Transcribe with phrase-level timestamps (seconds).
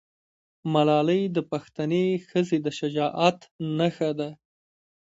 [0.73, 3.39] ملالۍ د پښتنې ښځې د شجاعت
[3.77, 4.29] نښه ده.